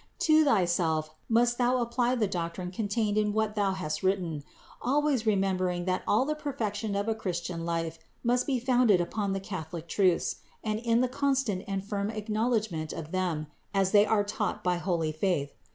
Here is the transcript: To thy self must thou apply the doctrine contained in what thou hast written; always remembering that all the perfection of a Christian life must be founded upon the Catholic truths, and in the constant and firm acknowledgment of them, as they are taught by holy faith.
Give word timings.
To 0.21 0.43
thy 0.43 0.65
self 0.65 1.13
must 1.29 1.59
thou 1.59 1.77
apply 1.77 2.15
the 2.15 2.25
doctrine 2.25 2.71
contained 2.71 3.19
in 3.19 3.33
what 3.33 3.53
thou 3.53 3.73
hast 3.73 4.01
written; 4.01 4.41
always 4.81 5.27
remembering 5.27 5.85
that 5.85 6.01
all 6.07 6.25
the 6.25 6.33
perfection 6.33 6.95
of 6.95 7.07
a 7.07 7.13
Christian 7.13 7.65
life 7.67 7.99
must 8.23 8.47
be 8.47 8.59
founded 8.59 8.99
upon 8.99 9.33
the 9.33 9.39
Catholic 9.39 9.87
truths, 9.87 10.37
and 10.63 10.79
in 10.79 11.01
the 11.01 11.07
constant 11.07 11.63
and 11.67 11.85
firm 11.85 12.09
acknowledgment 12.09 12.91
of 12.93 13.11
them, 13.11 13.45
as 13.75 13.91
they 13.91 14.07
are 14.07 14.23
taught 14.23 14.63
by 14.63 14.77
holy 14.77 15.11
faith. 15.11 15.53